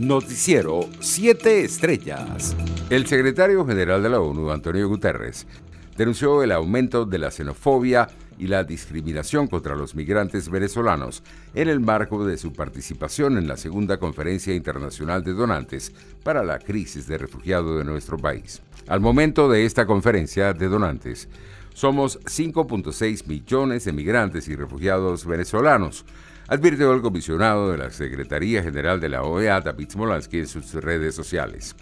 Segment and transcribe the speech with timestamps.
[0.00, 2.56] Noticiero 7 Estrellas.
[2.88, 5.46] El secretario general de la ONU, Antonio Guterres,
[5.94, 8.08] denunció el aumento de la xenofobia
[8.38, 13.58] y la discriminación contra los migrantes venezolanos en el marco de su participación en la
[13.58, 15.92] segunda conferencia internacional de donantes
[16.22, 18.62] para la crisis de refugiados de nuestro país.
[18.88, 21.28] Al momento de esta conferencia de donantes,
[21.74, 26.06] somos 5.6 millones de migrantes y refugiados venezolanos,
[26.50, 31.14] advirtió el comisionado de la Secretaría General de la OEA, David Smolansky, en sus redes
[31.14, 31.76] sociales.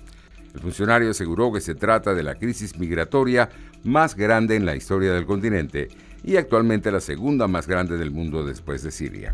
[0.54, 3.48] El funcionario aseguró que se trata de la crisis migratoria
[3.82, 5.88] más grande en la historia del continente
[6.22, 9.32] y actualmente la segunda más grande del mundo después de Siria.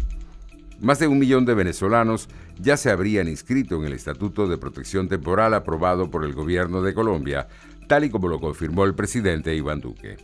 [0.81, 2.29] Más de un millón de venezolanos
[2.61, 6.95] ya se habrían inscrito en el Estatuto de Protección Temporal aprobado por el gobierno de
[6.95, 7.49] Colombia,
[7.89, 10.17] tal y como lo confirmó el presidente Iván Duque.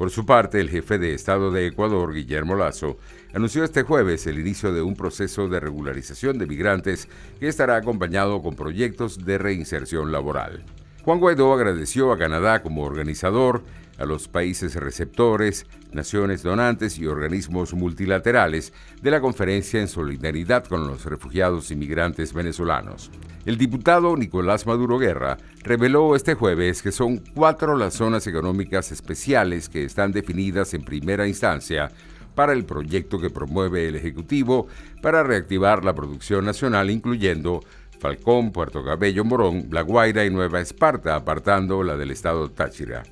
[0.00, 2.96] Por su parte, el jefe de Estado de Ecuador, Guillermo Lazo,
[3.34, 7.06] anunció este jueves el inicio de un proceso de regularización de migrantes
[7.38, 10.64] que estará acompañado con proyectos de reinserción laboral.
[11.04, 13.62] Juan Guaidó agradeció a Canadá como organizador,
[13.98, 20.86] a los países receptores, naciones donantes y organismos multilaterales de la conferencia en solidaridad con
[20.86, 23.10] los refugiados y migrantes venezolanos.
[23.46, 29.70] El diputado Nicolás Maduro Guerra reveló este jueves que son cuatro las zonas económicas especiales
[29.70, 31.90] que están definidas en primera instancia
[32.34, 34.66] para el proyecto que promueve el Ejecutivo
[35.00, 37.60] para reactivar la producción nacional, incluyendo
[37.98, 43.04] Falcón, Puerto Cabello, Morón, La Guaira y Nueva Esparta, apartando la del estado Táchira.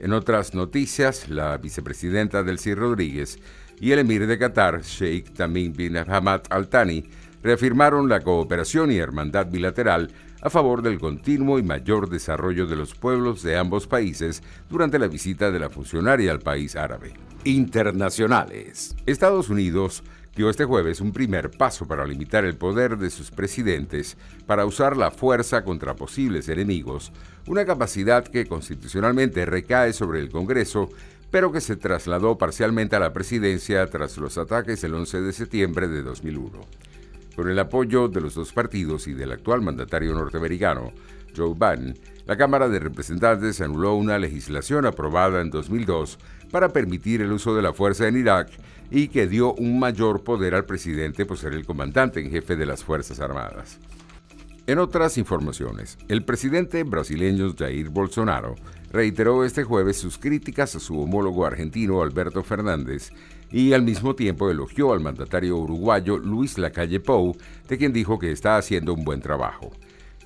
[0.00, 3.38] En otras noticias, la vicepresidenta Delcy Rodríguez
[3.80, 7.04] y el emir de Qatar, Sheikh Tamim bin Hamad Al Thani,
[7.42, 12.94] reafirmaron la cooperación y hermandad bilateral a favor del continuo y mayor desarrollo de los
[12.94, 17.14] pueblos de ambos países durante la visita de la funcionaria al país árabe.
[17.44, 18.96] Internacionales.
[19.06, 20.04] Estados Unidos
[20.36, 24.16] dio este jueves un primer paso para limitar el poder de sus presidentes
[24.46, 27.12] para usar la fuerza contra posibles enemigos,
[27.46, 30.90] una capacidad que constitucionalmente recae sobre el Congreso,
[31.32, 35.88] pero que se trasladó parcialmente a la presidencia tras los ataques el 11 de septiembre
[35.88, 36.87] de 2001.
[37.38, 40.92] Con el apoyo de los dos partidos y del actual mandatario norteamericano,
[41.36, 46.18] Joe Biden, la Cámara de Representantes anuló una legislación aprobada en 2002
[46.50, 48.50] para permitir el uso de la fuerza en Irak
[48.90, 52.66] y que dio un mayor poder al presidente por ser el comandante en jefe de
[52.66, 53.78] las Fuerzas Armadas.
[54.68, 58.54] En otras informaciones, el presidente brasileño Jair Bolsonaro
[58.92, 63.10] reiteró este jueves sus críticas a su homólogo argentino Alberto Fernández
[63.50, 67.34] y al mismo tiempo elogió al mandatario uruguayo Luis Lacalle Pou,
[67.66, 69.72] de quien dijo que está haciendo un buen trabajo.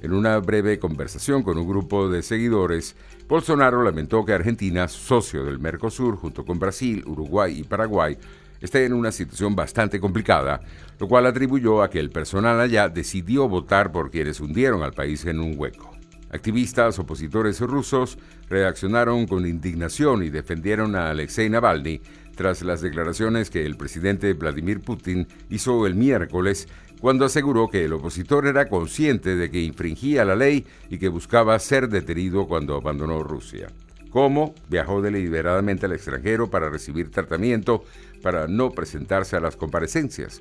[0.00, 2.96] En una breve conversación con un grupo de seguidores,
[3.28, 8.18] Bolsonaro lamentó que Argentina, socio del Mercosur junto con Brasil, Uruguay y Paraguay,
[8.62, 10.62] esté en una situación bastante complicada,
[10.98, 15.24] lo cual atribuyó a que el personal allá decidió votar por quienes hundieron al país
[15.26, 15.92] en un hueco.
[16.30, 18.16] Activistas opositores rusos
[18.48, 22.00] reaccionaron con indignación y defendieron a Alexei Navalny
[22.34, 26.68] tras las declaraciones que el presidente Vladimir Putin hizo el miércoles
[27.02, 31.58] cuando aseguró que el opositor era consciente de que infringía la ley y que buscaba
[31.58, 33.68] ser detenido cuando abandonó Rusia.
[34.08, 37.84] Cómo viajó deliberadamente al extranjero para recibir tratamiento
[38.22, 40.40] para no presentarse a las comparecencias.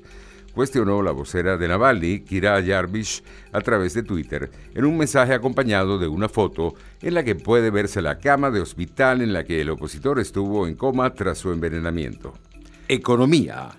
[0.54, 3.22] Cuestionó la vocera de Navalny, Kira Yarvish,
[3.52, 7.70] a través de Twitter, en un mensaje acompañado de una foto en la que puede
[7.70, 11.52] verse la cama de hospital en la que el opositor estuvo en coma tras su
[11.52, 12.34] envenenamiento.
[12.86, 13.70] Economía.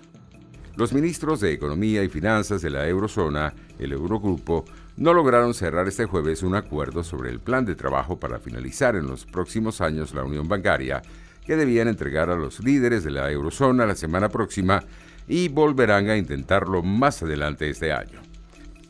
[0.76, 4.64] Los ministros de Economía y Finanzas de la Eurozona, el Eurogrupo,
[4.96, 9.06] no lograron cerrar este jueves un acuerdo sobre el plan de trabajo para finalizar en
[9.06, 11.02] los próximos años la unión bancaria,
[11.44, 14.84] que debían entregar a los líderes de la Eurozona la semana próxima
[15.28, 18.20] y volverán a intentarlo más adelante este año.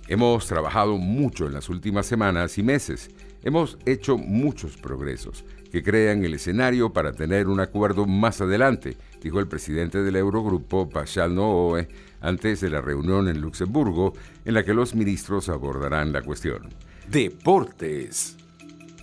[0.07, 3.11] Hemos trabajado mucho en las últimas semanas y meses.
[3.43, 9.41] Hemos hecho muchos progresos que crean el escenario para tener un acuerdo más adelante, dijo
[9.41, 11.89] el presidente del Eurogrupo, Pascal Nooe,
[12.21, 14.13] antes de la reunión en Luxemburgo,
[14.45, 16.69] en la que los ministros abordarán la cuestión.
[17.09, 18.37] Deportes.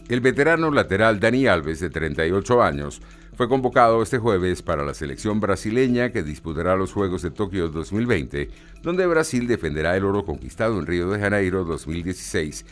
[0.08, 3.02] El veterano lateral Dani Alves, de 38 años,
[3.36, 8.50] fue convocado este jueves para la selección brasileña que disputará los Juegos de Tokio 2020,
[8.82, 12.66] donde Brasil defenderá el oro conquistado en Río de Janeiro 2016,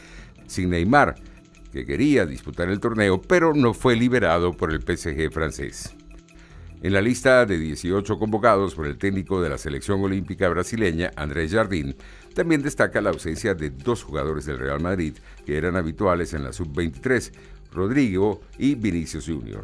[0.47, 1.15] sin Neymar,
[1.71, 5.95] que quería disputar el torneo, pero no fue liberado por el PSG francés.
[6.81, 11.51] En la lista de 18 convocados por el técnico de la selección olímpica brasileña, Andrés
[11.51, 11.95] Jardín,
[12.33, 15.15] también destaca la ausencia de dos jugadores del Real Madrid
[15.45, 17.33] que eran habituales en la sub-23,
[17.73, 19.63] Rodrigo y Vinicius Jr.